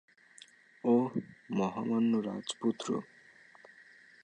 [0.83, 1.11] ওহ,
[1.49, 2.87] মহামান্য রাজপুত্র।